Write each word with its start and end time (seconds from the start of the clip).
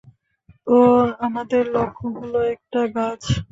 তো 0.67 0.75
আমাদের 1.19 1.63
লক্ষ্য 1.75 2.05
হলো 2.15 2.39
একটা 2.53 2.81
গাছ। 2.95 3.23